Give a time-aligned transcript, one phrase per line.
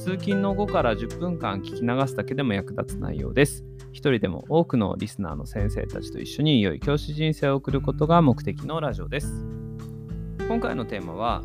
[0.00, 3.66] 通勤の後から10分間聞き流すだけでも役立つ内容です。
[3.92, 9.44] 一人でも多くのリスナーの先生たちと一緒に良い教師人生を送ることが目的のラジオです。
[10.48, 11.42] 今回のテーマは、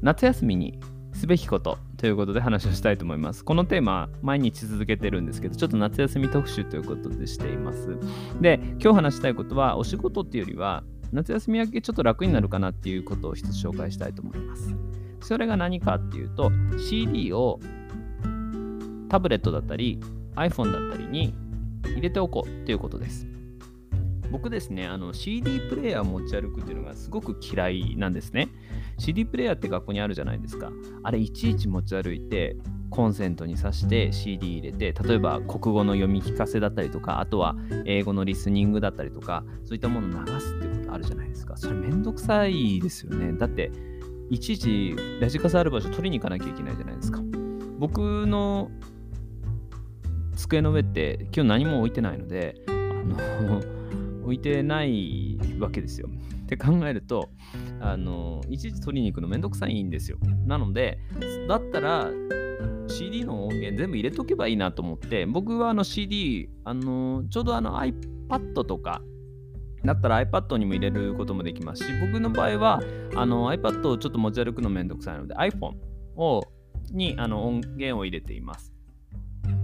[0.00, 0.78] 夏休みに
[1.12, 3.44] すべきことということで話をしたいと思います。
[3.44, 7.98] このテーマ、毎日続けてるんですけど、ちょっと夏休み特集ということでしています。
[8.40, 14.72] で、今日話したいことは、お仕事っていうよりは、夏休み明けちょっと楽になるかなっていうことを一つ紹介したいと思います。
[15.22, 17.60] それが何かっていうと、CD を
[19.08, 20.00] タブレットだったり
[20.36, 21.34] iPhone だったりに
[21.84, 23.26] 入れておこうっていうことです。
[24.30, 28.48] 僕ですね、あの CD プレイヤー持ち歩くっていうのがすごく嫌いなんですね。
[28.98, 30.70] CD プレイヤーって学校にあるじゃないですか。
[31.02, 32.56] あれいちいち持ち歩いて
[32.88, 41.58] コンセントに挿して CD 入れて、例えば国語の読み聞かせだったりとか、あとは英語のリスニングだったりとか、そういったものを流すってことあるじゃないですか。
[41.58, 43.34] それめんどくさいですよね。
[43.34, 43.70] だって、
[44.32, 47.20] いちいちラジカセある場所取りに行かなきゃいけないじゃないですか。
[47.78, 48.70] 僕の
[50.36, 53.60] 机の上って今日何も置いてないので、あの
[54.24, 56.08] 置いてないわけですよ。
[56.44, 57.28] って考えると、
[57.78, 60.16] あのいちいち取りに行くのめんどくさいんですよ。
[60.46, 60.98] なので、
[61.46, 62.08] だったら
[62.86, 69.02] CD の音源全部入れとけばいいなと思って、僕はあの CD、あのちょうどあの iPad とか、
[69.84, 72.80] だったら iPad にも入れることもできますし、僕の場合は
[73.14, 75.74] あの iPad をちょっと持ち歩くのめんどくさいので iPhone
[76.16, 76.42] を
[76.90, 78.72] にあの音源を入れています。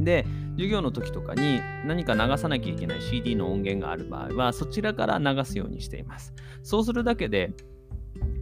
[0.00, 6.32] で、授業の時とかに何か流さなきゃいけない CD の音源がある場合は、そちらから流すようにしています。
[6.62, 7.52] そうするだけで、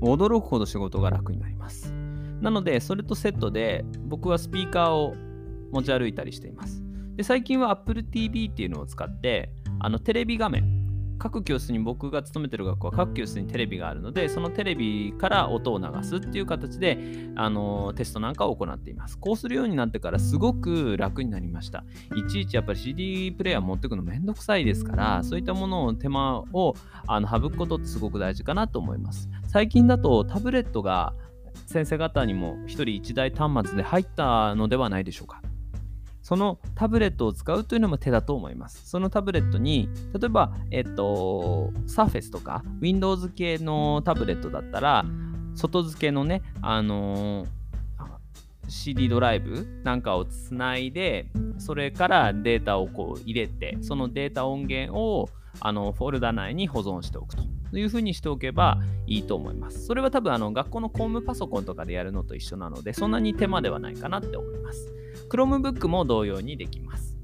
[0.00, 1.92] 驚くほど仕事が楽になります。
[2.40, 5.14] なので、それとセットで、僕はスピーカーを
[5.72, 6.82] 持ち歩いたりしています。
[7.16, 10.73] で、最近は Apple TV っていうのを使って、あのテレビ画面、
[11.18, 16.98] 各教室に僕が勤めてる学校は各教室にテレビがあるのでそのテレビから音を流すっていう形で
[17.36, 19.18] あのテストなんかを行っています。
[19.18, 21.84] こうするようになってからすごく楽になりました。
[22.16, 26.74] いちいちやっぱり CD プレイヤー持ってくのめんどくさいですからそういったものを手間を
[27.06, 29.28] あの省くことってすごく大事かなと思います。
[29.46, 31.14] 最近だとタブレットが
[31.66, 35.40] 先生方にも1人1台端末で入ったのではないでしょうか
[36.24, 38.88] そのタブレットを使うというのも手だと思います。
[38.88, 45.04] そのタブレットに、例えば、えっと、Surface とか Windows 系のタブレットだったら、
[45.54, 47.48] 外付けのね、あのー
[48.66, 51.26] CD ドライブなんかをつないで、
[51.58, 55.28] それからデータをこう入れて、そのデータ音源を
[55.60, 57.42] あのフォルダ内に保存しておくと
[57.74, 59.84] というふうにしておけばいいと思います。
[59.86, 64.94] それは多分あの学校の公務パソコンとかでやるのと一緒なので、そんなに手間ではないかなって思います。
[65.28, 67.16] Chromebook も同様にできます。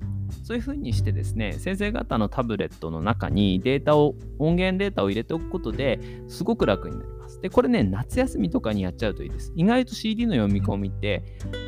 [0.43, 7.41] そういうふうにしてですね、先生方のタブレットの中にデータを、音源データを入れておくことですごく楽になります。
[7.41, 9.53] で、これね、夏休みとかにやっちゃうといいです。
[9.55, 11.23] 意外と CD の読み込みって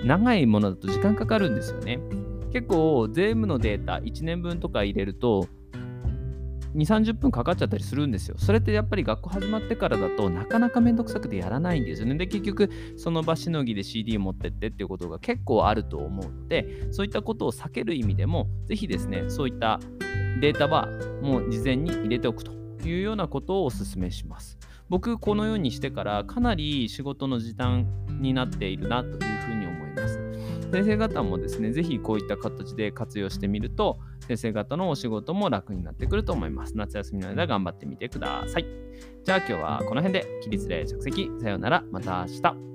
[0.05, 2.01] 長いものだと時間かかるんですよね。
[2.53, 5.47] 結構、全部のデータ、1年分とか入れると、
[6.75, 8.37] 2、30分かかっちゃったりするんですよ。
[8.39, 12.15] それってやっぱり学校始まってからだとなかなかめんどくさくてやらないんですよね。
[12.17, 19.81] で、結局その場しのぎで CD 持ってってっていうことが結構あると思うので、そういったことを避ける意味でも、ぜひですね、そういった
[20.41, 20.89] データは
[21.23, 22.53] もう事前に入れておくと
[22.85, 24.59] いうようなことをお勧めします。
[24.89, 27.87] 僕、このようにしてからかなり仕事の時短
[28.21, 29.62] になっているなというふうに。
[30.73, 36.77] 先生方もですね、ぜひこういった形で活用してみると、先生方のお仕事も楽になってくると思います。
[36.79, 38.67] 夏休みの間頑張ってみてください。
[39.23, 41.31] じゃあ今日はこの辺で起立例着席。
[41.41, 41.85] さようなら。
[41.93, 42.72] また明日。